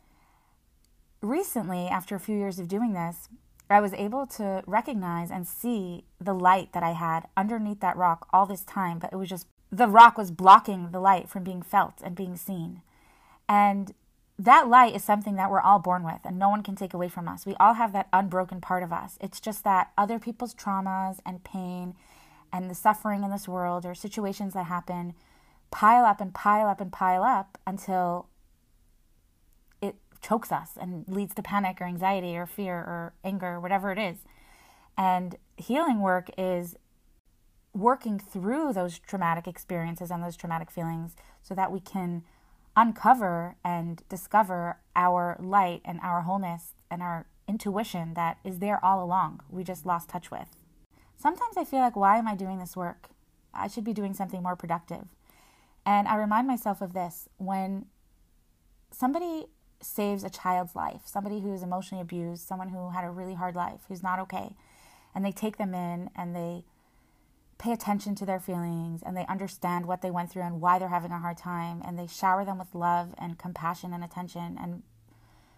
recently, 1.21 1.87
after 1.87 2.15
a 2.15 2.19
few 2.19 2.37
years 2.37 2.59
of 2.59 2.67
doing 2.67 2.93
this, 2.93 3.29
I 3.69 3.81
was 3.81 3.93
able 3.93 4.25
to 4.27 4.63
recognize 4.65 5.29
and 5.29 5.47
see 5.47 6.05
the 6.19 6.33
light 6.33 6.73
that 6.73 6.81
I 6.81 6.93
had 6.93 7.27
underneath 7.37 7.81
that 7.81 7.97
rock 7.97 8.27
all 8.33 8.45
this 8.45 8.63
time, 8.63 8.97
but 8.97 9.13
it 9.13 9.17
was 9.17 9.29
just 9.29 9.47
the 9.71 9.87
rock 9.87 10.17
was 10.17 10.31
blocking 10.31 10.89
the 10.91 10.99
light 10.99 11.29
from 11.29 11.43
being 11.43 11.61
felt 11.61 12.01
and 12.03 12.15
being 12.15 12.35
seen. 12.35 12.81
And 13.47 13.93
that 14.39 14.67
light 14.67 14.95
is 14.95 15.03
something 15.03 15.35
that 15.35 15.51
we're 15.51 15.61
all 15.61 15.79
born 15.79 16.03
with 16.03 16.21
and 16.23 16.39
no 16.39 16.49
one 16.49 16.63
can 16.63 16.75
take 16.75 16.93
away 16.93 17.09
from 17.09 17.27
us. 17.27 17.45
We 17.45 17.55
all 17.59 17.73
have 17.73 17.93
that 17.93 18.07
unbroken 18.11 18.61
part 18.61 18.83
of 18.83 18.93
us. 18.93 19.17
It's 19.21 19.39
just 19.39 19.63
that 19.65 19.91
other 19.97 20.17
people's 20.17 20.55
traumas 20.55 21.19
and 21.25 21.43
pain 21.43 21.93
and 22.51 22.69
the 22.69 22.75
suffering 22.75 23.23
in 23.23 23.31
this 23.31 23.47
world 23.47 23.85
or 23.85 23.93
situations 23.93 24.53
that 24.53 24.65
happen 24.65 25.13
pile 25.71 26.05
up 26.05 26.19
and 26.19 26.33
pile 26.33 26.67
up 26.67 26.81
and 26.81 26.91
pile 26.91 27.21
up 27.21 27.59
until 27.67 28.27
chokes 30.21 30.51
us 30.51 30.71
and 30.79 31.05
leads 31.07 31.33
to 31.35 31.41
panic 31.41 31.79
or 31.81 31.85
anxiety 31.85 32.37
or 32.37 32.45
fear 32.45 32.75
or 32.75 33.13
anger 33.23 33.59
whatever 33.59 33.91
it 33.91 33.99
is. 33.99 34.19
And 34.97 35.37
healing 35.57 36.01
work 36.01 36.29
is 36.37 36.75
working 37.73 38.19
through 38.19 38.73
those 38.73 38.99
traumatic 38.99 39.47
experiences 39.47 40.11
and 40.11 40.23
those 40.23 40.35
traumatic 40.35 40.71
feelings 40.71 41.15
so 41.41 41.55
that 41.55 41.71
we 41.71 41.79
can 41.79 42.23
uncover 42.75 43.55
and 43.63 44.03
discover 44.09 44.77
our 44.95 45.37
light 45.39 45.81
and 45.85 45.99
our 46.01 46.21
wholeness 46.21 46.73
and 46.89 47.01
our 47.01 47.27
intuition 47.47 48.13
that 48.13 48.37
is 48.43 48.59
there 48.59 48.83
all 48.83 49.03
along. 49.03 49.41
We 49.49 49.63
just 49.63 49.85
lost 49.85 50.09
touch 50.09 50.31
with. 50.31 50.55
Sometimes 51.17 51.57
I 51.57 51.65
feel 51.65 51.79
like, 51.79 51.95
why 51.95 52.17
am 52.17 52.27
I 52.27 52.35
doing 52.35 52.59
this 52.59 52.77
work? 52.77 53.09
I 53.53 53.67
should 53.67 53.83
be 53.83 53.93
doing 53.93 54.13
something 54.13 54.41
more 54.41 54.55
productive. 54.55 55.07
And 55.85 56.07
I 56.07 56.15
remind 56.15 56.47
myself 56.47 56.81
of 56.81 56.93
this 56.93 57.27
when 57.37 57.85
somebody 58.91 59.47
saves 59.81 60.23
a 60.23 60.29
child's 60.29 60.75
life, 60.75 61.01
somebody 61.05 61.39
who's 61.39 61.63
emotionally 61.63 62.01
abused, 62.01 62.47
someone 62.47 62.69
who 62.69 62.89
had 62.89 63.03
a 63.03 63.09
really 63.09 63.35
hard 63.35 63.55
life, 63.55 63.81
who's 63.87 64.03
not 64.03 64.19
okay. 64.19 64.55
And 65.15 65.25
they 65.25 65.31
take 65.31 65.57
them 65.57 65.73
in 65.73 66.09
and 66.15 66.35
they 66.35 66.63
pay 67.57 67.71
attention 67.71 68.15
to 68.15 68.25
their 68.25 68.39
feelings 68.39 69.01
and 69.05 69.15
they 69.15 69.25
understand 69.27 69.85
what 69.85 70.01
they 70.01 70.11
went 70.11 70.31
through 70.31 70.43
and 70.43 70.61
why 70.61 70.79
they're 70.79 70.87
having 70.87 71.11
a 71.11 71.19
hard 71.19 71.37
time 71.37 71.81
and 71.85 71.99
they 71.99 72.07
shower 72.07 72.45
them 72.45 72.57
with 72.57 72.73
love 72.73 73.13
and 73.17 73.37
compassion 73.37 73.93
and 73.93 74.03
attention 74.03 74.57
and 74.59 74.83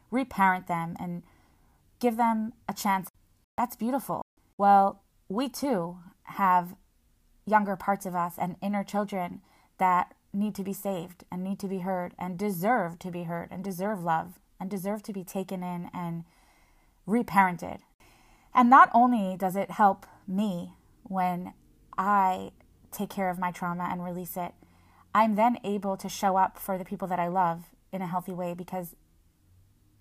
reparent 0.10 0.68
them 0.68 0.96
and 1.00 1.24
give 2.00 2.18
them 2.18 2.54
a 2.68 2.74
chance. 2.74 3.10
That's 3.58 3.76
beautiful. 3.76 4.24
Well, 4.58 5.04
we 5.30 5.48
too 5.48 5.98
have 6.24 6.76
younger 7.46 7.76
parts 7.76 8.06
of 8.06 8.16
us 8.16 8.34
and 8.38 8.56
inner 8.62 8.84
children 8.84 9.42
that 9.78 10.14
need 10.34 10.56
to 10.56 10.64
be 10.64 10.74
saved 10.74 11.24
and 11.32 11.44
need 11.44 11.60
to 11.60 11.68
be 11.68 11.80
heard 11.80 12.14
and 12.18 12.38
deserve 12.38 13.00
to 13.00 13.12
be 13.12 13.24
heard 13.24 13.50
and 13.52 13.64
deserve 13.64 14.04
love 14.04 14.40
and 14.60 14.70
deserve 14.70 15.04
to 15.04 15.14
be 15.14 15.24
taken 15.24 15.64
in 15.64 15.90
and 15.94 16.24
reparented. 17.08 17.80
And 18.54 18.70
not 18.70 18.90
only 18.94 19.36
does 19.38 19.56
it 19.56 19.72
help 19.72 20.06
me 20.28 20.74
when 21.04 21.54
I 21.98 22.52
take 22.92 23.10
care 23.10 23.30
of 23.30 23.40
my 23.40 23.52
trauma 23.52 23.88
and 23.92 24.04
release 24.04 24.38
it, 24.38 24.54
I'm 25.14 25.36
then 25.36 25.58
able 25.64 25.98
to 25.98 26.08
show 26.08 26.38
up 26.38 26.58
for 26.58 26.78
the 26.78 26.86
people 26.86 27.08
that 27.10 27.20
I 27.20 27.28
love 27.28 27.66
in 27.92 28.02
a 28.02 28.08
healthy 28.08 28.32
way 28.32 28.54
because 28.54 28.96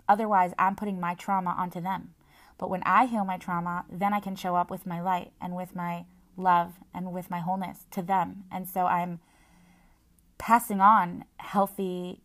otherwise 0.07 0.53
I'm 0.57 0.75
putting 0.75 0.99
my 0.99 1.15
trauma 1.15 1.55
onto 1.57 1.81
them. 1.81 2.13
But 2.57 2.69
when 2.69 2.83
I 2.83 3.05
heal 3.05 3.25
my 3.25 3.37
trauma, 3.37 3.85
then 3.91 4.13
I 4.13 4.19
can 4.19 4.35
show 4.35 4.55
up 4.55 4.69
with 4.69 4.85
my 4.85 5.01
light 5.01 5.31
and 5.41 5.55
with 5.55 5.75
my 5.75 6.05
love 6.37 6.73
and 6.93 7.11
with 7.11 7.29
my 7.29 7.39
wholeness 7.39 7.85
to 7.91 8.01
them. 8.01 8.43
And 8.51 8.69
so 8.69 8.85
I'm 8.85 9.19
passing 10.41 10.81
on 10.81 11.23
healthiness 11.37 12.23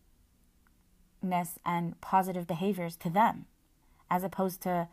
and 1.63 2.01
positive 2.01 2.47
behaviors 2.47 2.95
to 2.97 3.11
them 3.11 3.45
as 4.09 4.23
opposed 4.23 4.59
to 4.59 4.87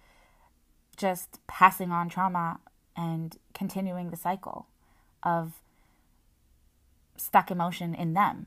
just 0.94 1.40
passing 1.46 1.90
on 1.90 2.10
trauma 2.10 2.60
and 2.94 3.38
continuing 3.54 4.10
the 4.10 4.16
cycle 4.16 4.66
of 5.22 5.54
stuck 7.16 7.50
emotion 7.50 7.94
in 7.94 8.12
them. 8.12 8.46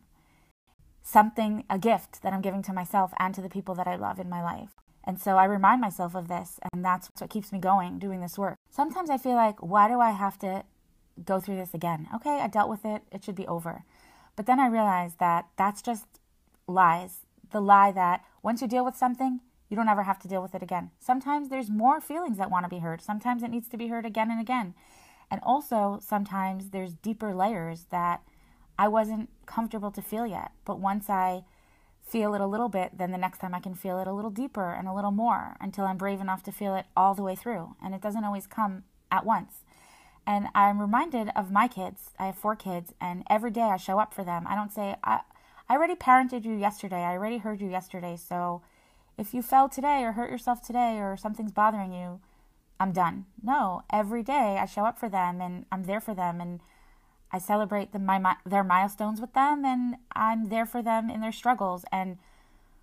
Something, 1.02 1.64
a 1.72 1.80
gift 1.80 2.22
that 2.22 2.32
I'm 2.32 2.42
giving 2.42 2.62
to 2.62 2.72
myself 2.72 3.14
and 3.18 3.34
to 3.34 3.42
the 3.42 3.50
people 3.50 3.74
that 3.74 3.88
I 3.88 3.96
love 3.96 4.20
in 4.20 4.30
my 4.30 4.44
life. 4.44 4.76
And 5.04 5.20
so 5.20 5.38
I 5.38 5.46
remind 5.46 5.82
myself 5.82 6.14
of 6.14 6.28
this, 6.28 6.60
and 6.72 6.86
that's 6.86 7.10
what 7.18 7.32
keeps 7.32 7.52
me 7.52 7.58
going 7.58 7.98
doing 7.98 8.22
this 8.22 8.38
work. 8.38 8.58
Sometimes 8.70 9.10
I 9.10 9.18
feel 9.18 9.34
like, 9.36 9.58
why 9.60 9.88
do 9.88 10.00
I 10.00 10.12
have 10.12 10.38
to 10.40 10.66
go 11.26 11.40
through 11.40 11.56
this 11.56 11.74
again? 11.74 12.08
Okay, 12.14 12.42
I 12.42 12.48
dealt 12.48 12.70
with 12.70 12.86
it, 12.86 13.02
it 13.12 13.24
should 13.24 13.34
be 13.34 13.48
over. 13.48 13.84
But 14.38 14.46
then 14.46 14.62
I 14.62 14.68
realized 14.68 15.20
that 15.20 15.48
that's 15.58 15.82
just 15.82 16.06
lies. 16.68 17.26
The 17.52 17.60
lie 17.60 17.92
that 17.92 18.24
once 18.42 18.62
you 18.62 18.68
deal 18.68 18.86
with 18.86 18.96
something, 18.96 19.42
you 19.68 19.76
don't 19.76 19.90
ever 19.90 20.04
have 20.04 20.20
to 20.20 20.28
deal 20.30 20.42
with 20.42 20.56
it 20.56 20.64
again. 20.64 20.92
Sometimes 21.00 21.50
there's 21.50 21.70
more 21.70 22.00
feelings 22.00 22.38
that 22.38 22.52
want 22.52 22.64
to 22.64 22.70
be 22.70 22.80
heard. 22.80 23.02
Sometimes 23.02 23.44
it 23.44 23.50
needs 23.50 23.68
to 23.70 23.78
be 23.78 23.88
heard 23.88 24.06
again 24.06 24.32
and 24.32 24.40
again. 24.40 24.76
And 25.30 25.42
also, 25.44 26.00
sometimes 26.02 26.70
there's 26.70 26.94
deeper 26.94 27.34
layers 27.34 27.86
that 27.90 28.22
I 28.80 28.88
wasn't 28.88 29.30
comfortable 29.46 29.92
to 29.92 30.02
feel 30.02 30.26
yet. 30.26 30.52
But 30.64 30.80
once 30.80 31.10
I 31.10 31.44
feel 32.02 32.34
it 32.34 32.40
a 32.40 32.48
little 32.48 32.70
bit, 32.70 32.98
then 32.98 33.12
the 33.12 33.18
next 33.18 33.40
time 33.40 33.54
I 33.54 33.60
can 33.60 33.76
feel 33.76 34.00
it 34.00 34.08
a 34.08 34.14
little 34.14 34.32
deeper 34.32 34.72
and 34.72 34.88
a 34.88 34.94
little 34.94 35.12
more 35.12 35.58
until 35.60 35.86
I'm 35.86 35.98
brave 35.98 36.22
enough 36.22 36.44
to 36.44 36.52
feel 36.52 36.76
it 36.76 36.86
all 36.96 37.14
the 37.16 37.24
way 37.24 37.36
through. 37.36 37.76
And 37.84 37.94
it 37.94 38.02
doesn't 38.02 38.24
always 38.24 38.48
come 38.48 38.84
at 39.12 39.26
once. 39.26 39.64
And 40.28 40.48
I'm 40.54 40.82
reminded 40.82 41.30
of 41.38 41.52
my 41.52 41.70
kids. 41.70 42.12
I 42.20 42.26
have 42.26 42.36
four 42.36 42.58
kids, 42.58 42.94
and 43.00 43.24
every 43.30 43.50
day 43.50 43.62
I 43.62 43.78
show 43.78 43.98
up 43.98 44.14
for 44.14 44.26
them. 44.26 44.46
I 44.48 44.56
don't 44.56 44.74
say, 44.74 44.98
I, 45.02 45.22
I 45.70 45.76
already 45.76 45.96
parented 45.96 46.44
you 46.44 46.54
yesterday. 46.54 46.98
I 46.98 47.14
already 47.14 47.38
heard 47.38 47.62
you 47.62 47.70
yesterday. 47.70 48.18
So 48.18 48.62
if 49.18 49.34
you 49.34 49.42
fell 49.42 49.70
today 49.70 50.04
or 50.04 50.12
hurt 50.12 50.30
yourself 50.30 50.62
today 50.62 51.00
or 51.00 51.16
something's 51.18 51.54
bothering 51.54 51.94
you, 51.94 52.20
I'm 52.80 52.92
done. 52.92 53.26
No, 53.42 53.84
every 53.92 54.22
day 54.22 54.58
I 54.62 54.66
show 54.66 54.86
up 54.86 55.00
for 55.00 55.10
them 55.10 55.42
and 55.42 55.66
I'm 55.72 55.86
there 55.86 56.02
for 56.02 56.14
them 56.14 56.40
and 56.40 56.60
I 57.32 57.40
celebrate 57.40 57.92
the, 57.92 58.00
my, 58.00 58.36
their 58.46 58.64
milestones 58.64 59.20
with 59.20 59.34
them 59.34 59.66
and 59.66 59.96
I'm 60.12 60.50
there 60.50 60.66
for 60.66 60.82
them 60.82 61.10
in 61.10 61.22
their 61.22 61.32
struggles. 61.32 61.86
And 61.92 62.18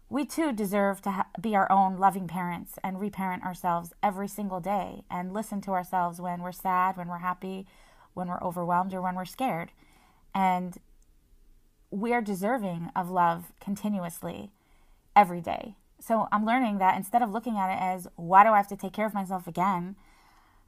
we 0.09 0.25
too 0.25 0.53
deserve 0.53 1.01
to 1.03 1.11
ha- 1.11 1.27
be 1.41 1.57
our 1.57 1.71
own 1.71 1.97
loving 1.97 2.29
parents 2.29 2.75
and 2.83 3.01
reparent 3.01 3.45
ourselves 3.45 3.93
every 4.03 4.29
single 4.29 4.61
day 4.61 5.05
and 5.11 5.33
listen 5.33 5.61
to 5.63 5.73
ourselves 5.73 6.21
when 6.21 6.43
we're 6.43 6.53
sad, 6.53 6.97
when 6.97 7.09
we're 7.09 7.19
happy, 7.19 7.67
when 8.13 8.29
we're 8.29 8.43
overwhelmed, 8.43 8.95
or 8.95 9.01
when 9.01 9.15
we're 9.15 9.25
scared. 9.25 9.73
And 10.35 10.79
we 11.91 12.13
are 12.13 12.21
deserving 12.21 12.91
of 12.95 13.11
love 13.11 13.53
continuously 13.61 14.51
every 15.17 15.41
day. 15.41 15.77
So 16.01 16.29
I'm 16.31 16.45
learning 16.45 16.79
that 16.79 16.97
instead 16.97 17.23
of 17.23 17.31
looking 17.31 17.57
at 17.57 17.71
it 17.71 17.81
as 17.81 18.07
why 18.17 18.45
do 18.45 18.51
I 18.51 18.59
have 18.59 18.69
to 18.69 18.77
take 18.77 18.93
care 18.93 19.07
of 19.07 19.15
myself 19.15 19.47
again, 19.47 19.97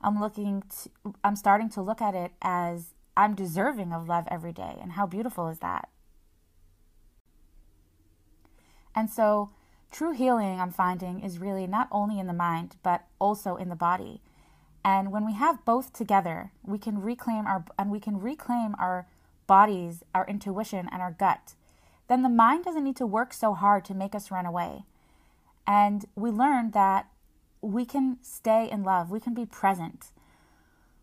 I'm 0.00 0.20
looking 0.20 0.62
to, 0.62 1.14
I'm 1.22 1.36
starting 1.36 1.68
to 1.70 1.82
look 1.82 2.00
at 2.00 2.14
it 2.14 2.32
as 2.40 2.94
I'm 3.16 3.34
deserving 3.34 3.92
of 3.92 4.08
love 4.08 4.26
every 4.30 4.52
day. 4.52 4.76
And 4.80 4.92
how 4.92 5.06
beautiful 5.06 5.48
is 5.48 5.58
that? 5.58 5.88
And 8.96 9.10
so, 9.10 9.50
true 9.92 10.12
healing, 10.12 10.58
I'm 10.58 10.72
finding, 10.72 11.20
is 11.20 11.38
really 11.38 11.68
not 11.68 11.86
only 11.92 12.18
in 12.18 12.26
the 12.26 12.32
mind, 12.32 12.76
but 12.82 13.04
also 13.20 13.54
in 13.54 13.68
the 13.68 13.76
body. 13.76 14.22
And 14.82 15.12
when 15.12 15.26
we 15.26 15.34
have 15.34 15.64
both 15.64 15.92
together, 15.92 16.52
we 16.64 16.78
can 16.78 17.02
reclaim 17.02 17.46
our 17.46 17.64
and 17.78 17.90
we 17.90 18.00
can 18.00 18.20
reclaim 18.20 18.74
our 18.78 19.06
bodies, 19.46 20.02
our 20.14 20.26
intuition, 20.26 20.88
and 20.90 21.02
our 21.02 21.12
gut. 21.12 21.54
Then 22.08 22.22
the 22.22 22.28
mind 22.28 22.64
doesn't 22.64 22.84
need 22.84 22.96
to 22.96 23.06
work 23.06 23.32
so 23.32 23.52
hard 23.52 23.84
to 23.86 23.94
make 23.94 24.14
us 24.14 24.30
run 24.30 24.46
away. 24.46 24.84
And 25.66 26.04
we 26.14 26.30
learn 26.30 26.70
that 26.70 27.08
we 27.60 27.84
can 27.84 28.18
stay 28.22 28.70
in 28.70 28.84
love, 28.84 29.10
we 29.10 29.18
can 29.18 29.34
be 29.34 29.44
present, 29.44 30.12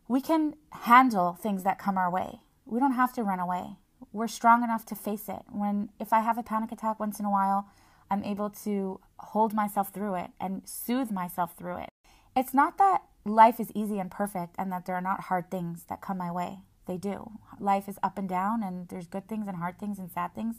we 0.08 0.22
can 0.22 0.56
handle 0.72 1.34
things 1.34 1.64
that 1.64 1.80
come 1.80 1.98
our 1.98 2.10
way. 2.10 2.40
We 2.66 2.80
don't 2.80 2.94
have 2.94 3.14
to 3.14 3.24
run 3.24 3.40
away. 3.40 3.78
We're 4.14 4.28
strong 4.28 4.64
enough 4.64 4.86
to 4.88 4.96
face 4.96 5.28
it. 5.28 5.42
When 5.52 5.90
if 6.00 6.14
I 6.14 6.22
have 6.22 6.38
a 6.38 6.44
panic 6.44 6.72
attack 6.72 7.00
once 7.00 7.20
in 7.20 7.26
a 7.26 7.32
while, 7.32 7.68
I'm 8.14 8.24
able 8.24 8.52
to 8.64 9.00
hold 9.18 9.56
myself 9.56 9.92
through 9.92 10.14
it 10.16 10.30
and 10.40 10.62
soothe 10.66 11.10
myself 11.10 11.58
through 11.58 11.78
it. 11.78 11.90
It's 12.36 12.54
not 12.54 12.78
that 12.78 13.02
life 13.26 13.60
is 13.60 13.72
easy 13.74 13.98
and 13.98 14.12
perfect 14.12 14.54
and 14.60 14.72
that 14.72 14.86
there 14.86 14.96
are 14.96 15.02
not 15.02 15.22
hard 15.22 15.50
things 15.50 15.86
that 15.90 16.00
come 16.00 16.20
my 16.20 16.32
way. 16.32 16.60
They 16.86 16.98
do. 16.98 17.32
Life 17.60 17.90
is 17.90 17.98
up 18.04 18.20
and 18.20 18.30
down, 18.30 18.62
and 18.62 18.88
there's 18.90 19.08
good 19.08 19.28
things 19.28 19.48
and 19.48 19.58
hard 19.58 19.80
things 19.80 19.98
and 19.98 20.12
sad 20.12 20.36
things. 20.36 20.58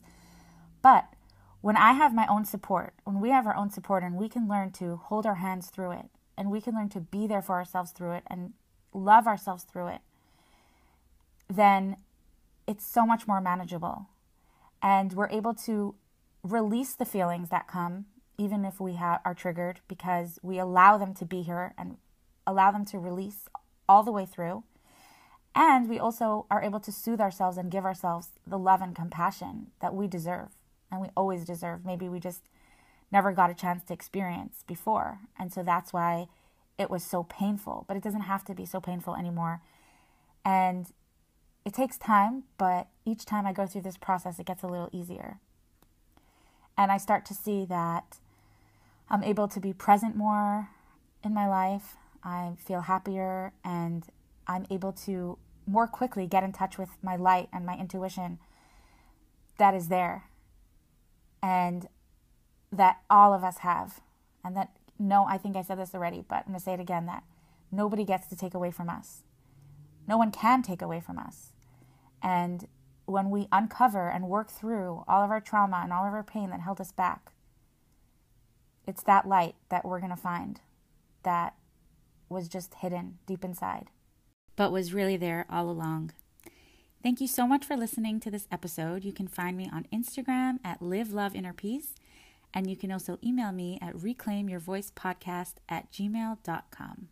But 0.82 1.06
when 1.60 1.76
I 1.76 1.92
have 1.92 2.12
my 2.12 2.26
own 2.28 2.44
support, 2.44 2.94
when 3.04 3.20
we 3.20 3.30
have 3.30 3.46
our 3.46 3.54
own 3.54 3.70
support 3.70 4.02
and 4.02 4.16
we 4.16 4.28
can 4.28 4.48
learn 4.48 4.72
to 4.72 4.96
hold 4.96 5.24
our 5.24 5.36
hands 5.36 5.68
through 5.68 5.92
it, 5.92 6.06
and 6.36 6.50
we 6.50 6.60
can 6.60 6.74
learn 6.74 6.88
to 6.88 7.00
be 7.00 7.28
there 7.28 7.42
for 7.42 7.54
ourselves 7.54 7.92
through 7.92 8.12
it 8.12 8.24
and 8.26 8.54
love 8.92 9.28
ourselves 9.28 9.62
through 9.62 9.88
it, 9.88 10.00
then 11.48 11.98
it's 12.66 12.84
so 12.84 13.06
much 13.06 13.28
more 13.28 13.40
manageable. 13.40 14.08
And 14.82 15.12
we're 15.12 15.28
able 15.28 15.54
to 15.66 15.94
release 16.44 16.94
the 16.94 17.04
feelings 17.04 17.48
that 17.48 17.66
come, 17.66 18.04
even 18.38 18.64
if 18.64 18.80
we 18.80 18.94
ha- 18.94 19.20
are 19.24 19.34
triggered, 19.34 19.80
because 19.88 20.38
we 20.42 20.58
allow 20.58 20.96
them 20.98 21.14
to 21.14 21.24
be 21.24 21.42
here 21.42 21.74
and 21.76 21.96
allow 22.46 22.70
them 22.70 22.84
to 22.84 22.98
release 22.98 23.48
all 23.88 24.04
the 24.04 24.12
way 24.12 24.26
through. 24.26 24.62
And 25.54 25.88
we 25.88 25.98
also 25.98 26.46
are 26.50 26.62
able 26.62 26.80
to 26.80 26.92
soothe 26.92 27.20
ourselves 27.20 27.56
and 27.56 27.70
give 27.70 27.84
ourselves 27.84 28.28
the 28.46 28.58
love 28.58 28.82
and 28.82 28.94
compassion 28.94 29.68
that 29.80 29.94
we 29.94 30.06
deserve 30.06 30.50
and 30.94 31.00
we 31.00 31.08
always 31.16 31.44
deserve. 31.44 31.84
Maybe 31.84 32.08
we 32.08 32.20
just 32.20 32.42
never 33.10 33.32
got 33.32 33.50
a 33.50 33.54
chance 33.54 33.84
to 33.84 33.92
experience 33.92 34.64
before. 34.66 35.18
And 35.38 35.52
so 35.52 35.62
that's 35.62 35.92
why 35.92 36.28
it 36.78 36.90
was 36.90 37.02
so 37.02 37.24
painful. 37.24 37.84
But 37.86 37.96
it 37.96 38.02
doesn't 38.02 38.22
have 38.22 38.44
to 38.46 38.54
be 38.54 38.64
so 38.64 38.80
painful 38.80 39.14
anymore. 39.14 39.60
And 40.44 40.86
it 41.64 41.74
takes 41.74 41.96
time, 41.96 42.44
but 42.58 42.88
each 43.04 43.24
time 43.24 43.46
I 43.46 43.52
go 43.52 43.66
through 43.66 43.82
this 43.82 43.96
process, 43.96 44.38
it 44.38 44.46
gets 44.46 44.62
a 44.62 44.66
little 44.66 44.90
easier. 44.92 45.38
And 46.76 46.90
I 46.90 46.98
start 46.98 47.24
to 47.26 47.34
see 47.34 47.64
that 47.66 48.18
I'm 49.08 49.22
able 49.22 49.48
to 49.48 49.60
be 49.60 49.72
present 49.72 50.16
more 50.16 50.70
in 51.22 51.32
my 51.32 51.48
life. 51.48 51.96
I 52.22 52.52
feel 52.58 52.82
happier 52.82 53.52
and 53.64 54.04
I'm 54.46 54.66
able 54.70 54.92
to 55.04 55.38
more 55.66 55.86
quickly 55.86 56.26
get 56.26 56.42
in 56.42 56.52
touch 56.52 56.78
with 56.78 56.90
my 57.02 57.16
light 57.16 57.48
and 57.52 57.64
my 57.64 57.76
intuition 57.76 58.38
that 59.58 59.74
is 59.74 59.88
there 59.88 60.24
and 61.42 61.88
that 62.72 62.98
all 63.08 63.32
of 63.32 63.44
us 63.44 63.58
have. 63.58 64.00
And 64.44 64.56
that, 64.56 64.70
no, 64.98 65.24
I 65.24 65.38
think 65.38 65.56
I 65.56 65.62
said 65.62 65.78
this 65.78 65.94
already, 65.94 66.24
but 66.28 66.36
I'm 66.36 66.44
going 66.48 66.58
to 66.58 66.64
say 66.64 66.74
it 66.74 66.80
again 66.80 67.06
that 67.06 67.22
nobody 67.70 68.04
gets 68.04 68.26
to 68.28 68.36
take 68.36 68.54
away 68.54 68.70
from 68.70 68.88
us. 68.88 69.22
No 70.06 70.18
one 70.18 70.30
can 70.30 70.62
take 70.62 70.82
away 70.82 71.00
from 71.00 71.18
us. 71.18 71.52
And 72.22 72.66
when 73.06 73.30
we 73.30 73.48
uncover 73.52 74.08
and 74.08 74.28
work 74.28 74.50
through 74.50 75.04
all 75.06 75.22
of 75.22 75.30
our 75.30 75.40
trauma 75.40 75.80
and 75.82 75.92
all 75.92 76.06
of 76.06 76.14
our 76.14 76.22
pain 76.22 76.50
that 76.50 76.60
held 76.60 76.80
us 76.80 76.92
back, 76.92 77.32
it's 78.86 79.02
that 79.02 79.26
light 79.26 79.54
that 79.68 79.84
we're 79.84 80.00
going 80.00 80.10
to 80.10 80.16
find 80.16 80.60
that 81.22 81.54
was 82.28 82.48
just 82.48 82.74
hidden 82.74 83.18
deep 83.26 83.44
inside, 83.44 83.88
but 84.56 84.72
was 84.72 84.94
really 84.94 85.16
there 85.16 85.46
all 85.50 85.70
along. 85.70 86.12
Thank 87.02 87.20
you 87.20 87.28
so 87.28 87.46
much 87.46 87.66
for 87.66 87.76
listening 87.76 88.18
to 88.20 88.30
this 88.30 88.48
episode. 88.50 89.04
You 89.04 89.12
can 89.12 89.28
find 89.28 89.56
me 89.56 89.68
on 89.72 89.86
Instagram 89.92 90.58
at 90.64 90.80
Live 90.80 91.12
Love 91.12 91.34
Inner 91.34 91.52
Peace, 91.52 91.94
and 92.54 92.68
you 92.68 92.76
can 92.76 92.90
also 92.90 93.18
email 93.22 93.52
me 93.52 93.78
at 93.82 93.94
reclaimyourvoicepodcast 93.94 95.54
at 95.68 95.92
gmail.com. 95.92 97.08